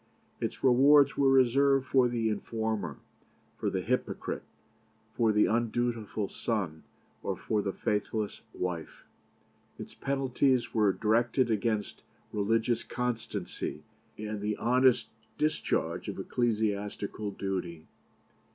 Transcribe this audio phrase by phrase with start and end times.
[0.39, 2.97] Its rewards were reserved for the informer,
[3.59, 4.41] for the hypocrite,
[5.13, 6.81] for the undutiful son,
[7.21, 9.05] or for the faithless wife.
[9.77, 12.01] Its penalties were directed against
[12.33, 13.83] religious constancy
[14.17, 15.05] and the honest
[15.37, 17.85] discharge of ecclesiastical duty.